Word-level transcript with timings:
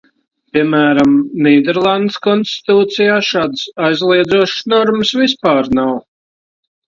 Piemēram, 0.55 1.11
Nīderlandes 1.47 2.15
konstitūcijā 2.27 3.19
šādas 3.29 3.67
aizliedzošas 3.89 4.65
normas 4.75 5.11
vispār 5.21 5.69
nav. 5.81 5.93